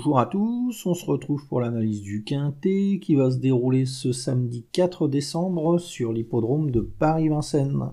Bonjour 0.00 0.18
à 0.18 0.24
tous, 0.24 0.86
on 0.86 0.94
se 0.94 1.04
retrouve 1.04 1.46
pour 1.46 1.60
l'analyse 1.60 2.00
du 2.00 2.24
Quintet 2.24 3.00
qui 3.02 3.16
va 3.16 3.30
se 3.30 3.36
dérouler 3.36 3.84
ce 3.84 4.12
samedi 4.12 4.64
4 4.72 5.08
décembre 5.08 5.76
sur 5.76 6.14
l'hippodrome 6.14 6.70
de 6.70 6.80
Paris-Vincennes. 6.80 7.90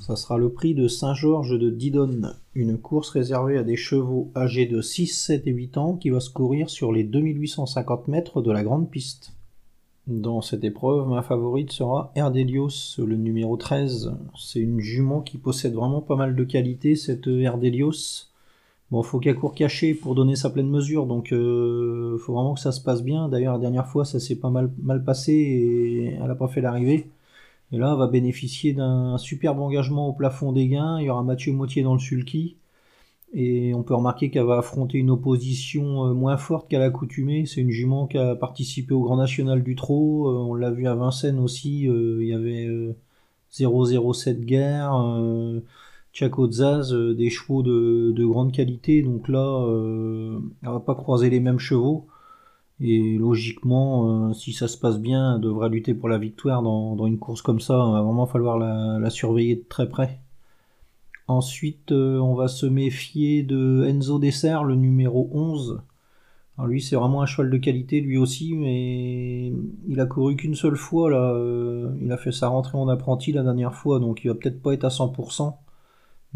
Ça 0.00 0.16
sera 0.16 0.38
le 0.38 0.48
prix 0.48 0.74
de 0.74 0.88
Saint-Georges 0.88 1.58
de 1.58 1.68
Didonne, 1.68 2.36
une 2.54 2.78
course 2.78 3.10
réservée 3.10 3.58
à 3.58 3.64
des 3.64 3.76
chevaux 3.76 4.30
âgés 4.34 4.64
de 4.64 4.80
6, 4.80 5.08
7 5.08 5.46
et 5.46 5.50
8 5.50 5.76
ans 5.76 5.96
qui 5.96 6.08
va 6.08 6.20
se 6.20 6.30
courir 6.30 6.70
sur 6.70 6.90
les 6.90 7.04
2850 7.04 8.08
mètres 8.08 8.40
de 8.40 8.50
la 8.50 8.64
grande 8.64 8.88
piste. 8.88 9.34
Dans 10.06 10.40
cette 10.40 10.64
épreuve, 10.64 11.06
ma 11.06 11.20
favorite 11.20 11.70
sera 11.70 12.12
Erdelios, 12.16 12.96
le 12.96 13.16
numéro 13.16 13.58
13. 13.58 14.14
C'est 14.38 14.60
une 14.60 14.80
jument 14.80 15.20
qui 15.20 15.36
possède 15.36 15.74
vraiment 15.74 16.00
pas 16.00 16.16
mal 16.16 16.34
de 16.34 16.44
qualités, 16.44 16.96
cette 16.96 17.26
Erdelios. 17.26 18.30
Bon, 18.90 19.02
faut 19.02 19.18
qu'elle 19.18 19.34
court 19.36 19.54
cachée 19.54 19.94
pour 19.94 20.14
donner 20.14 20.36
sa 20.36 20.48
pleine 20.50 20.68
mesure, 20.68 21.06
donc 21.06 21.32
euh, 21.32 22.18
faut 22.18 22.34
vraiment 22.34 22.54
que 22.54 22.60
ça 22.60 22.70
se 22.70 22.80
passe 22.80 23.02
bien. 23.02 23.28
D'ailleurs, 23.28 23.54
la 23.54 23.58
dernière 23.58 23.88
fois, 23.88 24.04
ça 24.04 24.20
s'est 24.20 24.36
pas 24.36 24.50
mal, 24.50 24.70
mal 24.80 25.02
passé 25.04 25.32
et 25.32 26.04
elle 26.14 26.26
n'a 26.26 26.36
pas 26.36 26.46
fait 26.48 26.60
l'arrivée. 26.60 27.10
Et 27.72 27.78
là, 27.78 27.92
elle 27.92 27.98
va 27.98 28.06
bénéficier 28.06 28.72
d'un 28.74 29.18
superbe 29.18 29.60
engagement 29.60 30.08
au 30.08 30.12
plafond 30.12 30.52
des 30.52 30.68
gains. 30.68 31.00
Il 31.00 31.06
y 31.06 31.10
aura 31.10 31.22
Mathieu 31.24 31.52
Motier 31.52 31.82
dans 31.82 31.94
le 31.94 31.98
sulky. 31.98 32.56
Et 33.34 33.74
on 33.74 33.82
peut 33.82 33.94
remarquer 33.94 34.30
qu'elle 34.30 34.44
va 34.44 34.58
affronter 34.58 34.98
une 34.98 35.10
opposition 35.10 36.06
euh, 36.06 36.14
moins 36.14 36.36
forte 36.36 36.68
qu'à 36.68 36.78
l'accoutumée. 36.78 37.44
C'est 37.46 37.60
une 37.60 37.70
jument 37.70 38.06
qui 38.06 38.18
a 38.18 38.36
participé 38.36 38.94
au 38.94 39.02
Grand 39.02 39.16
National 39.16 39.62
du 39.62 39.74
Trot. 39.74 40.28
Euh, 40.28 40.50
on 40.50 40.54
l'a 40.54 40.70
vu 40.70 40.86
à 40.86 40.94
Vincennes 40.94 41.40
aussi. 41.40 41.88
Euh, 41.88 42.18
il 42.22 42.28
y 42.28 42.34
avait 42.34 42.68
007 43.50 44.40
guerre. 44.42 44.92
Chaco 46.16 46.50
Zaz, 46.50 46.94
euh, 46.94 47.14
des 47.14 47.28
chevaux 47.28 47.62
de, 47.62 48.24
grande 48.24 48.50
qualité, 48.50 49.02
donc 49.02 49.28
là, 49.28 49.66
euh, 49.68 50.38
elle 50.62 50.70
va 50.70 50.80
pas 50.80 50.94
croiser 50.94 51.28
les 51.28 51.40
mêmes 51.40 51.58
chevaux. 51.58 52.06
Et 52.80 53.18
logiquement, 53.18 54.30
euh, 54.30 54.32
si 54.32 54.54
ça 54.54 54.66
se 54.66 54.78
passe 54.78 54.98
bien, 54.98 55.34
elle 55.34 55.42
devrait 55.42 55.68
lutter 55.68 55.92
pour 55.92 56.08
la 56.08 56.16
victoire 56.16 56.62
dans, 56.62 57.06
une 57.06 57.18
course 57.18 57.42
comme 57.42 57.60
ça. 57.60 57.74
Il 57.74 57.92
va 57.92 58.00
vraiment 58.00 58.26
falloir 58.26 58.58
la, 58.58 59.10
surveiller 59.10 59.56
de 59.56 59.64
très 59.68 59.90
près. 59.90 60.20
Ensuite, 61.28 61.92
on 61.92 62.34
va 62.34 62.48
se 62.48 62.64
méfier 62.64 63.42
de 63.42 63.84
Enzo 63.86 64.18
Dessert, 64.18 64.64
le 64.64 64.74
numéro 64.74 65.28
11. 65.32 65.82
Alors 66.56 66.68
lui, 66.68 66.80
c'est 66.80 66.96
vraiment 66.96 67.20
un 67.20 67.26
cheval 67.26 67.50
de 67.50 67.58
qualité, 67.58 68.00
lui 68.00 68.16
aussi, 68.16 68.54
mais 68.54 69.52
il 69.86 70.00
a 70.00 70.06
couru 70.06 70.36
qu'une 70.36 70.54
seule 70.54 70.76
fois. 70.76 71.10
Là, 71.10 71.38
il 72.00 72.10
a 72.10 72.16
fait 72.16 72.32
sa 72.32 72.48
rentrée 72.48 72.78
en 72.78 72.88
apprenti 72.88 73.32
la 73.32 73.42
dernière 73.42 73.74
fois, 73.74 73.98
donc 74.00 74.24
il 74.24 74.28
va 74.28 74.34
peut-être 74.34 74.62
pas 74.62 74.72
être 74.72 74.84
à 74.84 74.88
100%. 74.88 75.56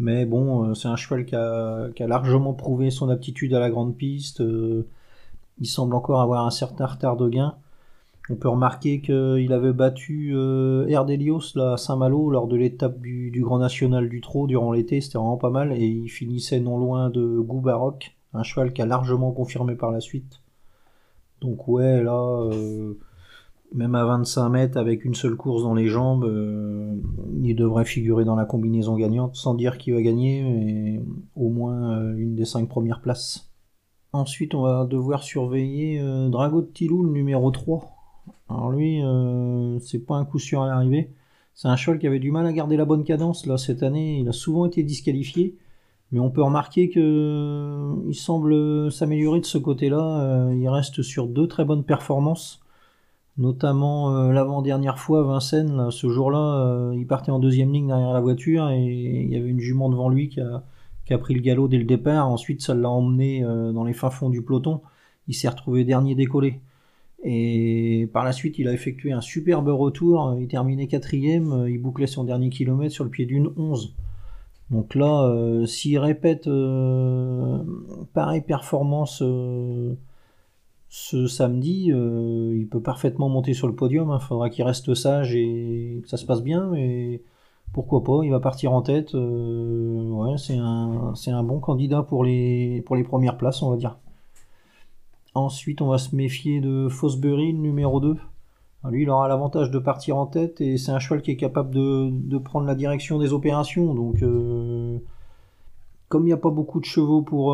Mais 0.01 0.25
bon, 0.25 0.71
euh, 0.71 0.73
c'est 0.73 0.87
un 0.87 0.95
cheval 0.95 1.25
qui 1.25 1.35
a, 1.35 1.91
largement 1.99 2.53
prouvé 2.53 2.89
son 2.89 3.09
aptitude 3.09 3.53
à 3.53 3.59
la 3.59 3.69
grande 3.69 3.95
piste. 3.95 4.41
Euh, 4.41 4.87
il 5.59 5.67
semble 5.67 5.93
encore 5.95 6.21
avoir 6.21 6.45
un 6.47 6.49
certain 6.49 6.87
retard 6.87 7.17
de 7.17 7.29
gain. 7.29 7.55
On 8.31 8.35
peut 8.35 8.49
remarquer 8.49 9.01
qu'il 9.01 9.53
avait 9.53 9.73
battu 9.73 10.31
euh, 10.33 10.87
Erdelios 10.87 11.55
à 11.59 11.77
Saint-Malo 11.77 12.31
lors 12.31 12.47
de 12.47 12.55
l'étape 12.57 12.99
du, 12.99 13.31
Grand 13.43 13.59
National 13.59 14.09
du 14.09 14.21
Trot 14.21 14.47
durant 14.47 14.71
l'été, 14.71 15.01
c'était 15.01 15.19
vraiment 15.19 15.37
pas 15.37 15.49
mal, 15.51 15.71
et 15.73 15.85
il 15.85 16.09
finissait 16.09 16.59
non 16.59 16.79
loin 16.79 17.09
de 17.11 17.39
Goubaroc, 17.39 18.15
un 18.33 18.43
cheval 18.43 18.73
qui 18.73 18.81
a 18.81 18.87
largement 18.87 19.31
confirmé 19.31 19.75
par 19.75 19.91
la 19.91 19.99
suite. 19.99 20.41
Donc 21.41 21.67
ouais, 21.67 22.01
là, 22.01 22.49
même 23.73 23.95
à 23.95 24.05
25 24.05 24.49
mètres 24.49 24.77
avec 24.77 25.05
une 25.05 25.15
seule 25.15 25.35
course 25.35 25.63
dans 25.63 25.73
les 25.73 25.87
jambes, 25.87 26.25
euh, 26.25 26.93
il 27.41 27.55
devrait 27.55 27.85
figurer 27.85 28.25
dans 28.25 28.35
la 28.35 28.45
combinaison 28.45 28.95
gagnante, 28.95 29.35
sans 29.35 29.53
dire 29.53 29.77
qu'il 29.77 29.93
va 29.93 30.01
gagner, 30.01 30.43
mais 30.43 31.01
au 31.35 31.49
moins 31.49 31.97
euh, 31.97 32.15
une 32.17 32.35
des 32.35 32.45
cinq 32.45 32.67
premières 32.67 33.01
places. 33.01 33.51
Ensuite, 34.13 34.55
on 34.55 34.61
va 34.63 34.85
devoir 34.85 35.23
surveiller 35.23 36.01
euh, 36.01 36.27
Drago 36.27 36.61
de 36.61 36.67
Tilou, 36.67 37.03
le 37.03 37.11
numéro 37.11 37.49
3. 37.49 37.89
Alors 38.49 38.69
lui, 38.69 39.01
c'est 39.79 40.05
pas 40.05 40.15
un 40.15 40.25
coup 40.25 40.37
sûr 40.37 40.61
à 40.61 40.67
l'arrivée. 40.67 41.13
C'est 41.53 41.69
un 41.69 41.77
cheval 41.77 41.99
qui 41.99 42.07
avait 42.07 42.19
du 42.19 42.31
mal 42.31 42.45
à 42.45 42.51
garder 42.51 42.75
la 42.75 42.83
bonne 42.83 43.05
cadence 43.05 43.45
là 43.45 43.57
cette 43.57 43.81
année. 43.81 44.19
Il 44.19 44.27
a 44.27 44.33
souvent 44.33 44.65
été 44.65 44.83
disqualifié, 44.83 45.57
mais 46.11 46.19
on 46.19 46.29
peut 46.29 46.43
remarquer 46.43 46.89
que 46.89 47.93
il 48.09 48.13
semble 48.13 48.91
s'améliorer 48.91 49.39
de 49.39 49.45
ce 49.45 49.57
côté-là. 49.57 50.49
il 50.51 50.67
reste 50.67 51.01
sur 51.01 51.27
deux 51.27 51.47
très 51.47 51.63
bonnes 51.63 51.85
performances 51.85 52.61
Notamment 53.37 54.15
euh, 54.15 54.33
l'avant-dernière 54.33 54.99
fois, 54.99 55.23
Vincennes, 55.23 55.89
ce 55.89 56.09
jour-là, 56.09 56.65
euh, 56.65 56.95
il 56.95 57.07
partait 57.07 57.31
en 57.31 57.39
deuxième 57.39 57.71
ligne 57.71 57.87
derrière 57.87 58.11
la 58.11 58.19
voiture 58.19 58.69
et 58.69 58.83
il 58.83 59.31
y 59.31 59.37
avait 59.37 59.49
une 59.49 59.61
jument 59.61 59.89
devant 59.89 60.09
lui 60.09 60.27
qui 60.27 60.41
a, 60.41 60.63
pris 61.17 61.33
le 61.33 61.41
galop 61.41 61.67
dès 61.67 61.77
le 61.77 61.85
départ. 61.85 62.27
Ensuite, 62.29 62.61
ça 62.61 62.73
l'a 62.73 62.89
emmené 62.89 63.43
euh, 63.43 63.71
dans 63.71 63.83
les 63.83 63.93
fins 63.93 64.09
fonds 64.09 64.29
du 64.29 64.41
peloton. 64.41 64.81
Il 65.27 65.33
s'est 65.33 65.47
retrouvé 65.47 65.85
dernier 65.85 66.13
décollé. 66.15 66.59
Et 67.23 68.09
par 68.13 68.25
la 68.25 68.31
suite, 68.31 68.59
il 68.59 68.67
a 68.67 68.73
effectué 68.73 69.11
un 69.11 69.21
superbe 69.21 69.69
retour. 69.69 70.35
Il 70.39 70.47
terminait 70.47 70.87
quatrième. 70.87 71.67
Il 71.69 71.81
bouclait 71.81 72.07
son 72.07 72.23
dernier 72.23 72.49
kilomètre 72.49 72.93
sur 72.93 73.03
le 73.03 73.09
pied 73.09 73.25
d'une 73.25 73.51
11. 73.55 73.95
Donc 74.71 74.95
là, 74.95 75.65
s'il 75.67 75.99
répète 75.99 76.49
pareille 78.13 78.41
performance 78.41 79.21
ce 80.93 81.25
samedi, 81.25 81.89
euh, 81.93 82.53
il 82.53 82.67
peut 82.67 82.81
parfaitement 82.81 83.29
monter 83.29 83.53
sur 83.53 83.65
le 83.65 83.73
podium. 83.73 84.09
Il 84.09 84.11
hein. 84.11 84.19
faudra 84.19 84.49
qu'il 84.49 84.65
reste 84.65 84.93
sage 84.93 85.33
et 85.33 86.01
que 86.03 86.09
ça 86.09 86.17
se 86.17 86.25
passe 86.25 86.43
bien. 86.43 86.67
Mais 86.67 87.21
pourquoi 87.71 88.03
pas, 88.03 88.19
il 88.25 88.29
va 88.29 88.41
partir 88.41 88.73
en 88.73 88.81
tête. 88.81 89.15
Euh, 89.15 90.35
c'est 90.35 90.57
un, 90.57 91.43
bon 91.43 91.61
candidat 91.61 92.03
pour 92.03 92.25
les, 92.25 92.83
premières 93.07 93.37
places, 93.37 93.61
on 93.61 93.69
va 93.71 93.77
dire. 93.77 93.99
Ensuite, 95.33 95.81
on 95.81 95.87
va 95.87 95.97
se 95.97 96.13
méfier 96.13 96.59
de 96.59 96.89
Fosbury, 96.89 97.53
numéro 97.53 98.01
2. 98.01 98.17
lui, 98.89 99.03
il 99.03 99.09
aura 99.09 99.29
l'avantage 99.29 99.71
de 99.71 99.79
partir 99.79 100.17
en 100.17 100.25
tête 100.25 100.59
et 100.59 100.77
c'est 100.77 100.91
un 100.91 100.99
cheval 100.99 101.21
qui 101.21 101.31
est 101.31 101.37
capable 101.37 101.73
de, 101.73 102.37
prendre 102.37 102.67
la 102.67 102.75
direction 102.75 103.17
des 103.17 103.31
opérations. 103.31 103.93
Donc, 103.93 104.21
euh, 104.23 104.99
comme 106.09 106.23
il 106.23 106.27
n'y 106.27 106.33
a 106.33 106.37
pas 106.37 106.49
beaucoup 106.49 106.81
de 106.81 106.85
chevaux 106.85 107.21
pour, 107.21 107.53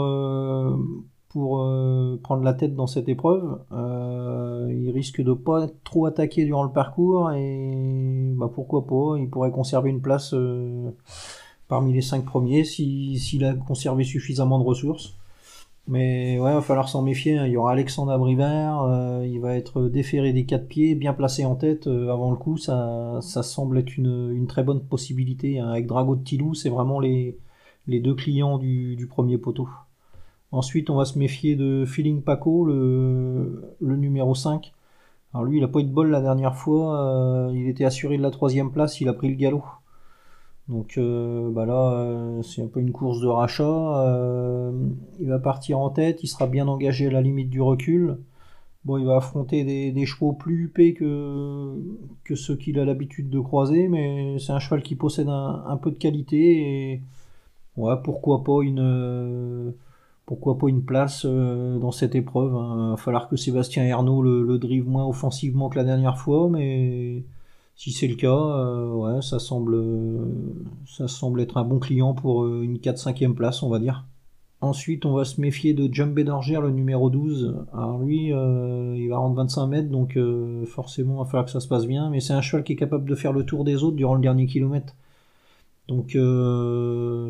pour 1.37 1.61
euh, 1.61 2.19
prendre 2.23 2.41
la 2.41 2.55
tête 2.55 2.75
dans 2.75 2.87
cette 2.87 3.07
épreuve. 3.07 3.59
Euh, 3.71 4.73
il 4.75 4.89
risque 4.89 5.21
de 5.21 5.33
pas 5.33 5.67
trop 5.83 6.07
attaqué 6.07 6.45
durant 6.45 6.63
le 6.63 6.71
parcours 6.71 7.31
et 7.31 8.33
bah, 8.35 8.49
pourquoi 8.51 8.87
pas, 8.87 9.19
il 9.19 9.29
pourrait 9.29 9.51
conserver 9.51 9.91
une 9.91 10.01
place 10.01 10.33
euh, 10.33 10.89
parmi 11.67 11.93
les 11.93 12.01
cinq 12.01 12.25
premiers 12.25 12.63
s'il 12.63 13.45
a 13.45 13.53
conservé 13.53 14.03
suffisamment 14.03 14.57
de 14.57 14.63
ressources. 14.63 15.13
Mais 15.87 16.39
ouais, 16.39 16.49
il 16.49 16.55
va 16.55 16.61
falloir 16.61 16.89
s'en 16.89 17.03
méfier. 17.03 17.37
Hein. 17.37 17.45
Il 17.45 17.51
y 17.51 17.57
aura 17.57 17.73
Alexandre 17.73 18.11
Abrivert, 18.11 19.21
il 19.23 19.39
va 19.39 19.55
être 19.55 19.83
déféré 19.83 20.33
des 20.33 20.45
quatre 20.45 20.67
pieds, 20.67 20.95
bien 20.95 21.13
placé 21.13 21.45
en 21.45 21.53
tête 21.53 21.85
avant 21.85 22.31
le 22.31 22.37
coup. 22.37 22.57
Ça, 22.57 23.19
ça 23.21 23.43
semble 23.43 23.77
être 23.77 23.95
une, 23.95 24.47
très 24.47 24.63
bonne 24.63 24.81
possibilité. 24.81 25.59
Hein. 25.59 25.69
Avec 25.69 25.85
Drago 25.85 26.15
de 26.15 26.23
Tilou, 26.23 26.55
c'est 26.55 26.69
vraiment 26.69 26.99
les, 26.99 27.37
les 27.85 27.99
deux 27.99 28.15
clients 28.15 28.57
du 28.57 29.07
premier 29.07 29.37
poteau. 29.37 29.69
Ensuite, 30.51 30.89
on 30.89 30.95
va 30.95 31.05
se 31.05 31.19
méfier 31.19 31.55
de 31.55 31.85
Feeling 31.85 32.21
Paco, 32.21 32.65
le, 32.65 33.75
numéro 33.81 34.33
5. 34.33 34.73
Alors 35.33 35.45
lui, 35.45 35.57
il 35.57 35.63
a 35.63 35.67
pas 35.67 35.79
eu 35.79 35.83
de 35.83 35.91
bol 35.91 36.09
la 36.09 36.21
dernière 36.21 36.55
fois. 36.55 37.49
Euh, 37.49 37.51
il 37.53 37.67
était 37.67 37.85
assuré 37.85 38.17
de 38.17 38.23
la 38.23 38.31
troisième 38.31 38.71
place, 38.71 39.01
il 39.01 39.09
a 39.09 39.13
pris 39.13 39.29
le 39.29 39.35
galop. 39.35 39.63
Donc 40.69 40.97
euh, 40.97 41.49
bah 41.51 41.65
là, 41.65 41.93
euh, 41.93 42.41
c'est 42.43 42.61
un 42.61 42.67
peu 42.67 42.79
une 42.79 42.91
course 42.91 43.21
de 43.21 43.27
rachat. 43.27 43.63
il 45.19 45.27
va 45.27 45.39
partir 45.39 45.79
en 45.79 45.89
tête, 45.89 46.23
il 46.23 46.27
sera 46.27 46.47
bien 46.47 46.67
engagé 46.67 47.07
à 47.07 47.11
la 47.11 47.21
limite 47.21 47.49
du 47.49 47.61
recul. 47.61 48.17
Bon, 48.85 48.97
il 48.97 49.05
va 49.05 49.17
affronter 49.17 49.65
des, 49.65 50.05
chevaux 50.05 50.31
plus 50.33 50.63
huppés 50.65 50.93
que, 50.93 51.75
que 52.23 52.35
ceux 52.35 52.55
qu'il 52.55 52.79
a 52.79 52.85
l'habitude 52.85 53.29
de 53.29 53.39
croiser, 53.41 53.89
mais 53.89 54.39
c'est 54.39 54.53
un 54.53 54.59
cheval 54.59 54.81
qui 54.81 54.95
possède 54.95 55.27
un, 55.29 55.77
peu 55.81 55.91
de 55.91 55.97
qualité 55.97 56.93
et 56.93 57.01
pourquoi 58.03 58.43
pas 58.45 58.63
une 58.63 59.73
pourquoi 60.27 60.57
pas 60.57 60.67
une 60.67 60.83
place 60.83 61.25
euh, 61.25 61.79
dans 61.79 61.91
cette 61.91 62.13
épreuve. 62.13 62.51
Il 62.51 62.57
hein. 62.57 62.89
va 62.91 62.97
falloir 62.97 63.29
que 63.29 63.37
Sébastien 63.37 63.83
Ernaud 63.85 64.21
le, 64.21 64.57
drive 64.59 64.87
moins 64.87 65.07
offensivement 65.07 65.69
que 65.69 65.77
la 65.77 65.85
dernière 65.85 66.17
fois, 66.17 66.49
mais 66.49 67.23
si 67.77 67.91
c'est 67.91 68.07
le 68.07 68.15
cas, 68.15 68.27
euh, 68.27 68.91
ouais, 68.91 69.21
ça 69.21 69.39
semble, 69.39 69.81
être 71.41 71.57
un 71.57 71.63
bon 71.63 71.79
client 71.79 72.13
pour 72.13 72.43
euh, 72.43 72.61
une 72.61 72.77
4-5e 72.77 73.35
place, 73.35 73.63
on 73.63 73.69
va 73.69 73.79
dire. 73.79 74.03
Ensuite, 74.59 75.05
on 75.05 75.13
va 75.13 75.23
se 75.23 75.39
méfier 75.39 75.73
de 75.73 75.91
Jumbé 75.93 76.25
d'Orgère, 76.25 76.61
le 76.61 76.71
numéro 76.71 77.09
12. 77.09 77.55
Alors 77.73 77.99
lui, 77.99 78.29
il 78.29 79.07
va 79.07 79.17
rendre 79.17 79.35
25 79.35 79.67
mètres, 79.67 79.89
donc 79.89 80.17
forcément, 80.65 81.17
il 81.17 81.19
va 81.19 81.25
falloir 81.25 81.45
que 81.45 81.51
ça 81.51 81.59
se 81.59 81.67
passe 81.67 81.85
bien. 81.85 82.09
Mais 82.09 82.21
c'est 82.21 82.33
un 82.33 82.41
cheval 82.41 82.63
qui 82.63 82.73
est 82.73 82.75
capable 82.75 83.07
de 83.07 83.13
faire 83.13 83.33
le 83.33 83.45
tour 83.45 83.63
des 83.63 83.83
autres 83.83 83.95
durant 83.95 84.15
le 84.15 84.21
dernier 84.21 84.47
kilomètre. 84.47 84.95
Donc 85.87 86.15
euh, 86.15 87.26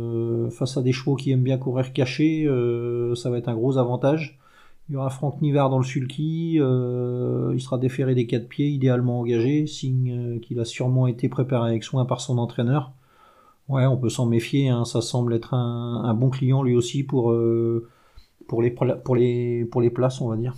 face 0.49 0.77
à 0.77 0.81
des 0.81 0.91
chevaux 0.91 1.15
qui 1.15 1.31
aiment 1.31 1.43
bien 1.43 1.57
courir 1.57 1.93
caché, 1.93 2.45
euh, 2.45 3.15
ça 3.15 3.29
va 3.29 3.37
être 3.37 3.49
un 3.49 3.55
gros 3.55 3.77
avantage. 3.77 4.39
Il 4.89 4.93
y 4.93 4.95
aura 4.95 5.09
Franck 5.09 5.41
Nivard 5.41 5.69
dans 5.69 5.79
le 5.79 5.83
sulky, 5.83 6.57
euh, 6.59 7.51
il 7.53 7.59
sera 7.61 7.77
déféré 7.77 8.15
des 8.15 8.25
quatre 8.25 8.47
pieds, 8.47 8.67
idéalement 8.69 9.19
engagé, 9.19 9.67
signe 9.67 10.39
qu'il 10.39 10.59
a 10.59 10.65
sûrement 10.65 11.07
été 11.07 11.27
préparé 11.29 11.69
avec 11.71 11.83
soin 11.83 12.05
par 12.05 12.21
son 12.21 12.37
entraîneur. 12.37 12.93
Ouais, 13.67 13.85
on 13.85 13.97
peut 13.97 14.09
s'en 14.09 14.25
méfier, 14.25 14.69
hein, 14.69 14.85
ça 14.85 15.01
semble 15.01 15.33
être 15.33 15.53
un, 15.53 16.13
bon 16.13 16.29
client 16.29 16.63
lui 16.63 16.75
aussi 16.75 17.03
pour, 17.03 17.33
les, 18.61 18.71
places, 19.89 20.21
on 20.21 20.29
va 20.29 20.37
dire. 20.37 20.55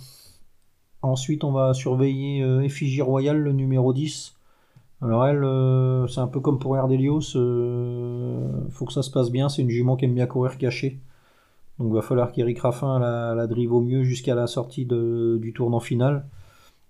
Ensuite, 1.02 1.44
on 1.44 1.52
va 1.52 1.74
surveiller 1.74 2.42
euh, 2.42 2.60
Effigie 2.62 3.02
Royale, 3.02 3.38
le 3.38 3.52
numéro 3.52 3.92
10. 3.92 4.36
Alors 5.02 5.26
elle, 5.26 5.44
euh, 5.44 6.06
c'est 6.08 6.20
un 6.20 6.26
peu 6.26 6.40
comme 6.40 6.58
pour 6.58 6.76
Erdelios, 6.76 7.34
euh, 7.36 8.48
faut 8.70 8.84
que 8.84 8.92
ça 8.92 9.02
se 9.02 9.10
passe 9.10 9.30
bien, 9.30 9.48
c'est 9.48 9.62
une 9.62 9.70
jument 9.70 9.96
qui 9.96 10.04
aime 10.04 10.14
bien 10.14 10.26
courir 10.26 10.58
cachée. 10.58 10.98
Donc 11.78 11.88
il 11.90 11.94
va 11.94 12.02
falloir 12.02 12.32
qu'Eric 12.32 12.58
Raffin 12.58 12.98
la, 12.98 13.34
la 13.34 13.46
drive 13.46 13.72
au 13.72 13.80
mieux 13.80 14.02
jusqu'à 14.02 14.34
la 14.34 14.46
sortie 14.46 14.84
du 14.84 15.52
tournant 15.54 15.80
final. 15.80 16.26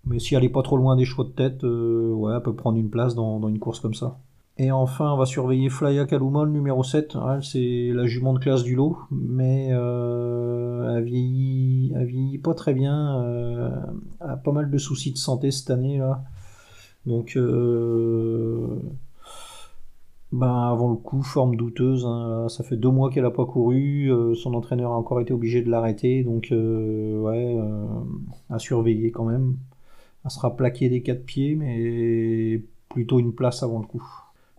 Mais 0.04 0.18
si 0.18 0.34
elle 0.34 0.42
est 0.44 0.48
pas 0.48 0.62
trop 0.62 0.76
loin 0.76 0.96
des 0.96 1.04
chevaux 1.04 1.24
de 1.24 1.30
tête, 1.30 1.62
ouais, 1.62 2.32
elle 2.34 2.42
peut 2.42 2.54
prendre 2.54 2.78
une 2.78 2.90
place 2.90 3.14
dans, 3.14 3.46
une 3.48 3.60
course 3.60 3.78
comme 3.78 3.94
ça. 3.94 4.18
Et 4.58 4.72
enfin, 4.72 5.12
on 5.12 5.16
va 5.16 5.26
surveiller 5.26 5.68
Flya 5.68 6.06
Kaluma, 6.06 6.44
numéro 6.46 6.82
7. 6.82 7.16
c'est 7.42 7.92
la 7.94 8.06
jument 8.06 8.32
de 8.32 8.40
classe 8.40 8.64
du 8.64 8.74
lot, 8.74 8.98
mais 9.12 9.66
elle, 9.66 11.04
vieillit, 11.04 11.92
vieillit 11.94 12.38
pas 12.38 12.54
très 12.54 12.74
bien. 12.74 13.22
elle 14.20 14.30
a 14.30 14.36
pas 14.36 14.52
mal 14.52 14.70
de 14.70 14.78
soucis 14.78 15.12
de 15.12 15.18
santé 15.18 15.52
cette 15.52 15.70
année 15.70 15.98
là. 15.98 16.24
Donc, 17.06 17.36
euh, 17.36 18.78
ben 20.32 20.70
avant 20.70 20.90
le 20.90 20.96
coup, 20.96 21.22
forme 21.22 21.56
douteuse. 21.56 22.04
Hein. 22.06 22.48
Ça 22.48 22.64
fait 22.64 22.76
deux 22.76 22.90
mois 22.90 23.10
qu'elle 23.10 23.24
a 23.24 23.30
pas 23.30 23.46
couru. 23.46 24.10
Euh, 24.12 24.34
son 24.34 24.54
entraîneur 24.54 24.92
a 24.92 24.96
encore 24.96 25.20
été 25.20 25.32
obligé 25.32 25.62
de 25.62 25.70
l'arrêter. 25.70 26.22
Donc, 26.22 26.52
euh, 26.52 27.20
ouais, 27.20 27.56
à 28.48 28.58
surveiller 28.58 29.10
quand 29.10 29.24
même. 29.24 29.56
Elle 30.24 30.30
sera 30.30 30.56
plaquée 30.56 30.88
des 30.88 31.02
quatre 31.02 31.24
pieds, 31.24 31.56
mais 31.56 32.62
plutôt 32.88 33.18
une 33.18 33.32
place 33.32 33.62
avant 33.62 33.80
le 33.80 33.86
coup. 33.86 34.04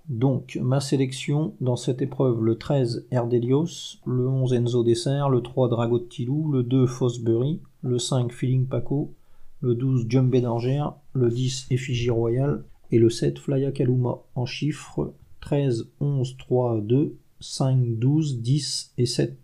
Donc, 0.09 0.59
ma 0.61 0.79
sélection 0.79 1.53
dans 1.61 1.75
cette 1.75 2.01
épreuve, 2.01 2.43
le 2.43 2.57
13 2.57 3.07
Erdelios, 3.11 3.99
le 4.05 4.27
11 4.27 4.53
Enzo 4.53 4.83
Dessert, 4.83 5.29
le 5.29 5.41
3 5.41 5.69
Drago 5.69 5.99
de 5.99 6.05
Tilou, 6.05 6.51
le 6.51 6.63
2 6.63 6.87
Fosbury, 6.87 7.61
le 7.83 7.99
5 7.99 8.31
Feeling 8.31 8.65
Paco, 8.65 9.13
le 9.61 9.75
12 9.75 10.07
Jumbé 10.09 10.41
d'Angers, 10.41 10.83
le 11.13 11.29
10 11.29 11.67
Effigie 11.69 12.09
Royale 12.09 12.63
et 12.91 12.99
le 12.99 13.09
7 13.09 13.39
Flya 13.39 13.71
Kaluma 13.71 14.19
en 14.35 14.45
chiffres 14.45 15.13
13, 15.41 15.89
11, 15.99 16.37
3, 16.37 16.81
2, 16.81 17.17
5, 17.39 17.97
12, 17.97 18.41
10 18.41 18.93
et 18.97 19.05
7. 19.05 19.37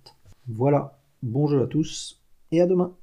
Voilà, 0.47 0.99
bon 1.23 1.47
jeu 1.47 1.61
à 1.61 1.67
tous 1.67 2.21
et 2.51 2.61
à 2.61 2.67
demain. 2.67 2.95